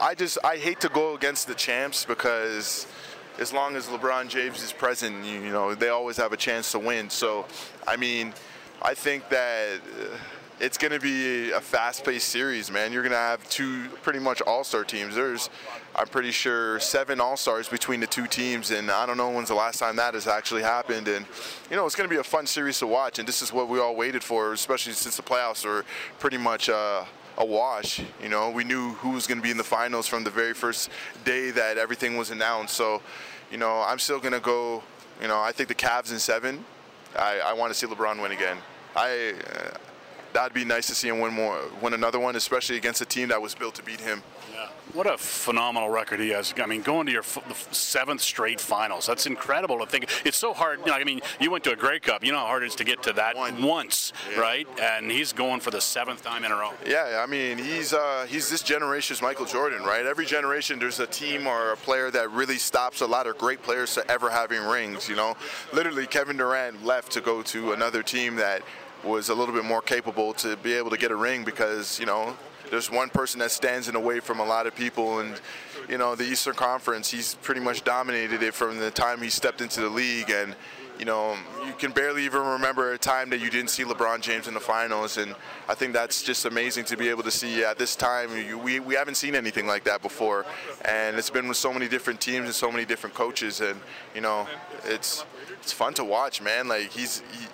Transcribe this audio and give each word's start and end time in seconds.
I 0.00 0.14
just 0.14 0.38
I 0.44 0.56
hate 0.56 0.80
to 0.80 0.88
go 0.88 1.14
against 1.14 1.48
the 1.48 1.54
champs 1.54 2.04
because 2.04 2.86
as 3.38 3.52
long 3.52 3.74
as 3.76 3.86
LeBron 3.86 4.28
James 4.28 4.62
is 4.62 4.72
present, 4.72 5.24
you, 5.24 5.40
you 5.40 5.52
know 5.52 5.74
they 5.74 5.88
always 5.88 6.16
have 6.16 6.32
a 6.32 6.36
chance 6.36 6.70
to 6.72 6.78
win. 6.78 7.10
So, 7.10 7.46
I 7.86 7.96
mean, 7.96 8.32
I 8.82 8.94
think 8.94 9.28
that. 9.28 9.78
Uh, 9.78 10.16
it's 10.60 10.76
going 10.76 10.90
to 10.90 10.98
be 10.98 11.52
a 11.52 11.60
fast-paced 11.60 12.28
series, 12.28 12.68
man. 12.68 12.92
You're 12.92 13.02
going 13.02 13.12
to 13.12 13.16
have 13.16 13.48
two 13.48 13.86
pretty 14.02 14.18
much 14.18 14.40
all-star 14.42 14.82
teams. 14.82 15.14
There's, 15.14 15.50
I'm 15.94 16.08
pretty 16.08 16.32
sure, 16.32 16.80
seven 16.80 17.20
all-stars 17.20 17.68
between 17.68 18.00
the 18.00 18.08
two 18.08 18.26
teams, 18.26 18.72
and 18.72 18.90
I 18.90 19.06
don't 19.06 19.16
know 19.16 19.30
when's 19.30 19.50
the 19.50 19.54
last 19.54 19.78
time 19.78 19.94
that 19.96 20.14
has 20.14 20.26
actually 20.26 20.62
happened. 20.62 21.06
And 21.06 21.26
you 21.70 21.76
know, 21.76 21.86
it's 21.86 21.94
going 21.94 22.08
to 22.08 22.12
be 22.12 22.18
a 22.18 22.24
fun 22.24 22.44
series 22.44 22.80
to 22.80 22.88
watch, 22.88 23.20
and 23.20 23.28
this 23.28 23.40
is 23.40 23.52
what 23.52 23.68
we 23.68 23.78
all 23.78 23.94
waited 23.94 24.24
for, 24.24 24.52
especially 24.52 24.94
since 24.94 25.16
the 25.16 25.22
playoffs 25.22 25.64
are 25.64 25.84
pretty 26.18 26.38
much. 26.38 26.68
Uh, 26.68 27.04
a 27.38 27.44
wash. 27.44 28.00
You 28.22 28.28
know, 28.28 28.50
we 28.50 28.64
knew 28.64 28.92
who 28.94 29.10
was 29.10 29.26
going 29.26 29.38
to 29.38 29.42
be 29.42 29.50
in 29.50 29.56
the 29.56 29.64
finals 29.64 30.06
from 30.06 30.24
the 30.24 30.30
very 30.30 30.54
first 30.54 30.90
day 31.24 31.50
that 31.52 31.78
everything 31.78 32.16
was 32.16 32.30
announced. 32.30 32.74
So, 32.74 33.00
you 33.50 33.56
know, 33.56 33.82
I'm 33.86 33.98
still 33.98 34.20
going 34.20 34.34
to 34.34 34.40
go. 34.40 34.82
You 35.22 35.28
know, 35.28 35.40
I 35.40 35.52
think 35.52 35.68
the 35.68 35.74
Cavs 35.74 36.12
in 36.12 36.18
seven. 36.18 36.64
I, 37.16 37.40
I 37.40 37.52
want 37.54 37.72
to 37.72 37.78
see 37.78 37.86
LeBron 37.86 38.20
win 38.20 38.32
again. 38.32 38.58
I. 38.94 39.34
Uh, 39.54 39.70
that'd 40.32 40.54
be 40.54 40.64
nice 40.64 40.86
to 40.88 40.94
see 40.94 41.08
him 41.08 41.20
win 41.20 41.34
more, 41.34 41.60
win 41.82 41.94
another 41.94 42.18
one, 42.18 42.36
especially 42.36 42.76
against 42.76 43.00
a 43.00 43.06
team 43.06 43.28
that 43.28 43.40
was 43.40 43.54
built 43.54 43.74
to 43.76 43.82
beat 43.82 44.00
him. 44.00 44.22
Yeah. 44.52 44.68
What 44.94 45.06
a 45.06 45.18
phenomenal 45.18 45.90
record 45.90 46.18
he 46.18 46.30
has. 46.30 46.54
I 46.56 46.66
mean, 46.66 46.80
going 46.82 47.06
to 47.06 47.12
your 47.12 47.20
f- 47.20 47.68
seventh 47.72 48.22
straight 48.22 48.58
finals, 48.58 49.06
that's 49.06 49.26
incredible 49.26 49.78
to 49.80 49.86
think. 49.86 50.08
It's 50.24 50.36
so 50.38 50.54
hard. 50.54 50.80
You 50.80 50.86
know, 50.86 50.94
I 50.94 51.04
mean, 51.04 51.20
you 51.38 51.50
went 51.50 51.62
to 51.64 51.72
a 51.72 51.76
Grey 51.76 52.00
Cup. 52.00 52.24
You 52.24 52.32
know 52.32 52.38
how 52.38 52.46
hard 52.46 52.62
it 52.62 52.66
is 52.66 52.74
to 52.76 52.84
get 52.84 53.02
to 53.02 53.12
that 53.12 53.36
One. 53.36 53.62
once, 53.62 54.12
yeah. 54.32 54.40
right? 54.40 54.68
And 54.80 55.10
he's 55.10 55.32
going 55.32 55.60
for 55.60 55.70
the 55.70 55.80
seventh 55.80 56.22
time 56.22 56.44
in 56.44 56.52
a 56.52 56.56
row. 56.56 56.72
Yeah, 56.86 57.22
I 57.22 57.26
mean, 57.26 57.58
he's 57.58 57.92
uh, 57.92 58.26
he's 58.28 58.48
this 58.48 58.62
generation's 58.62 59.20
Michael 59.20 59.46
Jordan, 59.46 59.82
right? 59.82 60.06
Every 60.06 60.24
generation, 60.24 60.78
there's 60.78 61.00
a 61.00 61.06
team 61.06 61.46
or 61.46 61.72
a 61.72 61.76
player 61.76 62.10
that 62.10 62.30
really 62.30 62.58
stops 62.58 63.02
a 63.02 63.06
lot 63.06 63.26
of 63.26 63.36
great 63.36 63.62
players 63.62 63.94
to 63.94 64.10
ever 64.10 64.30
having 64.30 64.62
rings. 64.62 65.08
You 65.08 65.16
know, 65.16 65.36
literally, 65.72 66.06
Kevin 66.06 66.38
Durant 66.38 66.84
left 66.84 67.12
to 67.12 67.20
go 67.20 67.42
to 67.42 67.72
another 67.72 68.02
team 68.02 68.36
that 68.36 68.62
was 69.04 69.28
a 69.28 69.34
little 69.34 69.54
bit 69.54 69.64
more 69.64 69.82
capable 69.82 70.32
to 70.34 70.56
be 70.56 70.72
able 70.74 70.90
to 70.90 70.98
get 70.98 71.10
a 71.10 71.16
ring 71.16 71.44
because 71.44 71.98
you 72.00 72.06
know 72.06 72.36
there's 72.70 72.90
one 72.90 73.08
person 73.08 73.40
that 73.40 73.50
stands 73.50 73.88
in 73.88 73.94
the 73.94 74.00
way 74.00 74.20
from 74.20 74.40
a 74.40 74.44
lot 74.44 74.66
of 74.66 74.74
people 74.74 75.20
and 75.20 75.40
you 75.88 75.98
know 75.98 76.14
the 76.14 76.24
Eastern 76.24 76.54
Conference 76.54 77.10
he's 77.10 77.34
pretty 77.36 77.60
much 77.60 77.84
dominated 77.84 78.42
it 78.42 78.54
from 78.54 78.78
the 78.78 78.90
time 78.90 79.22
he 79.22 79.30
stepped 79.30 79.60
into 79.60 79.80
the 79.80 79.88
league. 79.88 80.30
And 80.30 80.54
you 80.98 81.04
know 81.04 81.36
you 81.66 81.72
can 81.74 81.92
barely 81.92 82.24
even 82.24 82.42
remember 82.42 82.92
a 82.92 82.98
time 82.98 83.30
that 83.30 83.40
you 83.40 83.50
didn't 83.50 83.70
see 83.70 83.84
LeBron 83.84 84.20
James 84.20 84.48
in 84.48 84.54
the 84.54 84.60
finals. 84.60 85.16
And 85.16 85.34
I 85.68 85.74
think 85.74 85.92
that's 85.92 86.22
just 86.22 86.44
amazing 86.44 86.84
to 86.86 86.96
be 86.96 87.08
able 87.08 87.22
to 87.22 87.30
see 87.30 87.64
at 87.64 87.78
this 87.78 87.96
time. 87.96 88.30
We, 88.62 88.80
we 88.80 88.94
haven't 88.94 89.16
seen 89.16 89.34
anything 89.34 89.66
like 89.66 89.84
that 89.84 90.02
before. 90.02 90.44
And 90.84 91.16
it's 91.16 91.30
been 91.30 91.48
with 91.48 91.56
so 91.56 91.72
many 91.72 91.88
different 91.88 92.20
teams 92.20 92.46
and 92.46 92.54
so 92.54 92.70
many 92.70 92.84
different 92.84 93.14
coaches. 93.14 93.60
And 93.60 93.80
you 94.14 94.20
know 94.20 94.46
it's 94.84 95.24
it's 95.62 95.72
fun 95.72 95.94
to 95.94 96.04
watch 96.04 96.42
man. 96.42 96.68
Like 96.68 96.90
he's 96.90 97.22
he, 97.32 97.46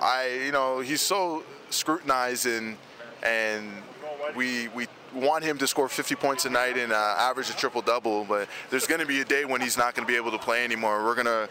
I, 0.00 0.42
you 0.44 0.52
know, 0.52 0.80
he's 0.80 1.00
so 1.00 1.44
scrutinized 1.70 2.46
and 2.46 2.76
and 3.22 3.70
we 4.34 4.68
we 4.68 4.86
want 5.14 5.44
him 5.44 5.58
to 5.58 5.66
score 5.66 5.88
50 5.88 6.14
points 6.14 6.44
a 6.44 6.50
night 6.50 6.78
and 6.78 6.92
uh, 6.92 7.14
average 7.18 7.50
a 7.50 7.56
triple 7.56 7.82
double, 7.82 8.24
but 8.24 8.48
there's 8.70 8.86
going 8.86 9.00
to 9.00 9.06
be 9.06 9.20
a 9.20 9.24
day 9.24 9.44
when 9.44 9.60
he's 9.60 9.76
not 9.76 9.94
going 9.94 10.06
to 10.06 10.10
be 10.10 10.16
able 10.16 10.30
to 10.30 10.38
play 10.38 10.64
anymore. 10.64 11.04
We're 11.04 11.14
gonna 11.14 11.48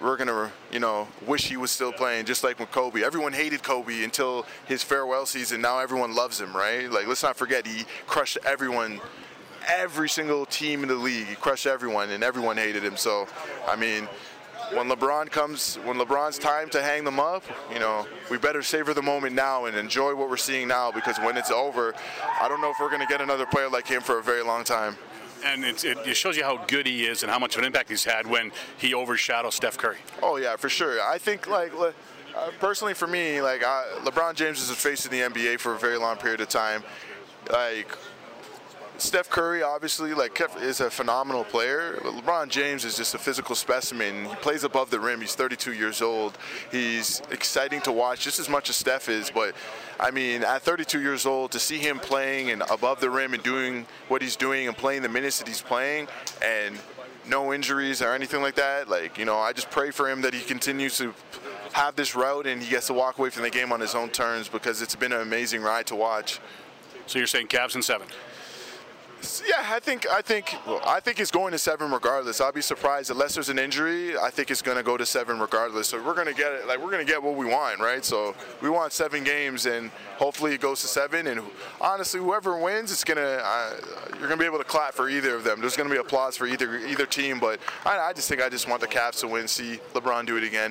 we're 0.00 0.16
gonna 0.16 0.52
you 0.70 0.78
know 0.78 1.08
wish 1.26 1.48
he 1.48 1.56
was 1.56 1.70
still 1.70 1.92
playing, 1.92 2.26
just 2.26 2.44
like 2.44 2.58
with 2.58 2.70
Kobe. 2.70 3.02
Everyone 3.02 3.32
hated 3.32 3.62
Kobe 3.62 4.04
until 4.04 4.44
his 4.66 4.82
farewell 4.82 5.26
season. 5.26 5.60
Now 5.60 5.78
everyone 5.78 6.14
loves 6.14 6.40
him, 6.40 6.54
right? 6.54 6.90
Like 6.90 7.06
let's 7.06 7.22
not 7.22 7.36
forget 7.36 7.66
he 7.66 7.84
crushed 8.06 8.38
everyone. 8.44 9.00
Every 9.68 10.08
single 10.08 10.46
team 10.46 10.84
in 10.84 10.88
the 10.88 10.94
league, 10.94 11.26
he 11.26 11.34
crushed 11.34 11.66
everyone, 11.66 12.10
and 12.10 12.22
everyone 12.22 12.56
hated 12.56 12.84
him. 12.84 12.96
So, 12.96 13.26
I 13.66 13.74
mean, 13.74 14.06
when 14.72 14.88
LeBron 14.88 15.30
comes, 15.30 15.76
when 15.84 15.96
LeBron's 15.96 16.38
time 16.38 16.68
to 16.70 16.82
hang 16.82 17.04
them 17.04 17.20
up, 17.20 17.44
you 17.72 17.78
know, 17.78 18.06
we 18.30 18.38
better 18.38 18.62
savor 18.62 18.94
the 18.94 19.02
moment 19.02 19.34
now 19.34 19.66
and 19.66 19.76
enjoy 19.76 20.14
what 20.14 20.28
we're 20.28 20.36
seeing 20.36 20.68
now 20.68 20.90
because 20.90 21.18
when 21.18 21.36
it's 21.36 21.50
over, 21.50 21.94
I 22.40 22.48
don't 22.48 22.60
know 22.60 22.70
if 22.70 22.76
we're 22.80 22.88
going 22.88 23.00
to 23.00 23.06
get 23.06 23.20
another 23.20 23.46
player 23.46 23.68
like 23.68 23.86
him 23.86 24.02
for 24.02 24.18
a 24.18 24.22
very 24.22 24.42
long 24.42 24.64
time. 24.64 24.96
And 25.44 25.64
it, 25.64 25.84
it, 25.84 26.16
shows 26.16 26.36
you 26.36 26.42
how 26.42 26.64
good 26.66 26.86
he 26.86 27.06
is 27.06 27.22
and 27.22 27.30
how 27.30 27.38
much 27.38 27.54
of 27.54 27.60
an 27.60 27.66
impact 27.66 27.90
he's 27.90 28.04
had 28.04 28.26
when 28.26 28.50
he 28.78 28.94
overshadows 28.94 29.54
Steph 29.54 29.76
Curry. 29.76 29.98
Oh 30.22 30.36
yeah, 30.36 30.56
for 30.56 30.68
sure. 30.68 31.00
I 31.02 31.18
think 31.18 31.46
like. 31.46 31.72
Uh, 31.74 32.50
personally, 32.60 32.92
for 32.92 33.06
me, 33.06 33.40
like 33.40 33.62
LeBron 33.62 34.34
James 34.34 34.60
is 34.60 34.68
the 34.68 34.74
face 34.74 35.06
of 35.06 35.10
the 35.10 35.20
NBA 35.20 35.58
for 35.58 35.74
a 35.74 35.78
very 35.78 35.96
long 35.96 36.18
period 36.18 36.42
of 36.42 36.48
time. 36.48 36.82
Like 37.50 37.96
Steph 38.98 39.28
Curry, 39.28 39.62
obviously, 39.62 40.14
like 40.14 40.40
is 40.60 40.80
a 40.80 40.90
phenomenal 40.90 41.44
player. 41.44 41.98
LeBron 42.02 42.48
James 42.48 42.84
is 42.84 42.96
just 42.96 43.14
a 43.14 43.18
physical 43.18 43.54
specimen. 43.54 44.24
He 44.24 44.34
plays 44.36 44.64
above 44.64 44.90
the 44.90 44.98
rim. 44.98 45.20
He's 45.20 45.34
32 45.34 45.74
years 45.74 46.00
old. 46.00 46.38
He's 46.70 47.20
exciting 47.30 47.82
to 47.82 47.92
watch 47.92 48.20
just 48.20 48.38
as 48.38 48.48
much 48.48 48.70
as 48.70 48.76
Steph 48.76 49.08
is. 49.10 49.30
But 49.30 49.54
I 50.00 50.10
mean, 50.10 50.42
at 50.44 50.62
32 50.62 51.00
years 51.00 51.26
old, 51.26 51.52
to 51.52 51.58
see 51.58 51.78
him 51.78 51.98
playing 51.98 52.50
and 52.50 52.62
above 52.70 53.00
the 53.00 53.10
rim 53.10 53.34
and 53.34 53.42
doing 53.42 53.86
what 54.08 54.22
he's 54.22 54.36
doing 54.36 54.66
and 54.66 54.76
playing 54.76 55.02
the 55.02 55.10
minutes 55.10 55.38
that 55.38 55.48
he's 55.48 55.62
playing, 55.62 56.08
and 56.42 56.78
no 57.28 57.52
injuries 57.52 58.00
or 58.00 58.14
anything 58.14 58.40
like 58.40 58.54
that. 58.54 58.88
Like 58.88 59.18
you 59.18 59.26
know, 59.26 59.38
I 59.38 59.52
just 59.52 59.70
pray 59.70 59.90
for 59.90 60.08
him 60.08 60.22
that 60.22 60.32
he 60.32 60.40
continues 60.40 60.96
to 60.98 61.12
have 61.72 61.96
this 61.96 62.14
route 62.14 62.46
and 62.46 62.62
he 62.62 62.70
gets 62.70 62.86
to 62.86 62.94
walk 62.94 63.18
away 63.18 63.28
from 63.28 63.42
the 63.42 63.50
game 63.50 63.72
on 63.72 63.80
his 63.80 63.94
own 63.94 64.08
terms 64.08 64.48
because 64.48 64.80
it's 64.80 64.96
been 64.96 65.12
an 65.12 65.20
amazing 65.20 65.60
ride 65.60 65.86
to 65.88 65.94
watch. 65.94 66.40
So 67.06 67.18
you're 67.18 67.26
saying 67.26 67.48
Cavs 67.48 67.76
in 67.76 67.82
seven? 67.82 68.08
Yeah, 69.46 69.64
I 69.74 69.80
think 69.80 70.06
I 70.08 70.22
think 70.22 70.54
I 70.86 71.00
think 71.00 71.20
it's 71.20 71.30
going 71.30 71.52
to 71.52 71.58
seven 71.58 71.90
regardless. 71.90 72.40
I'll 72.40 72.52
be 72.52 72.62
surprised 72.62 73.10
unless 73.10 73.34
there's 73.34 73.48
an 73.48 73.58
injury. 73.58 74.16
I 74.16 74.30
think 74.30 74.50
it's 74.50 74.62
going 74.62 74.76
to 74.76 74.82
go 74.82 74.96
to 74.96 75.06
seven 75.06 75.38
regardless. 75.40 75.88
So 75.88 76.02
we're 76.02 76.14
going 76.14 76.26
to 76.28 76.34
get 76.34 76.52
it. 76.52 76.66
Like 76.66 76.78
we're 76.78 76.90
going 76.90 77.04
to 77.04 77.10
get 77.10 77.22
what 77.22 77.36
we 77.36 77.46
want, 77.46 77.80
right? 77.80 78.04
So 78.04 78.34
we 78.62 78.70
want 78.70 78.92
seven 78.92 79.24
games, 79.24 79.66
and 79.66 79.90
hopefully 80.18 80.54
it 80.54 80.60
goes 80.60 80.80
to 80.82 80.86
seven. 80.86 81.26
And 81.26 81.40
honestly, 81.80 82.20
whoever 82.20 82.58
wins, 82.58 82.92
it's 82.92 83.04
gonna 83.04 83.40
uh, 83.42 83.72
you're 84.10 84.28
going 84.28 84.38
to 84.38 84.44
be 84.44 84.46
able 84.46 84.58
to 84.58 84.64
clap 84.64 84.94
for 84.94 85.08
either 85.08 85.34
of 85.34 85.44
them. 85.44 85.60
There's 85.60 85.76
going 85.76 85.88
to 85.88 85.94
be 85.94 86.00
applause 86.00 86.36
for 86.36 86.46
either 86.46 86.78
either 86.78 87.06
team. 87.06 87.38
But 87.40 87.60
I, 87.84 87.98
I 87.98 88.12
just 88.12 88.28
think 88.28 88.42
I 88.42 88.48
just 88.48 88.68
want 88.68 88.80
the 88.80 88.88
Cavs 88.88 89.20
to 89.20 89.28
win. 89.28 89.48
See 89.48 89.80
LeBron 89.94 90.26
do 90.26 90.36
it 90.36 90.44
again. 90.44 90.64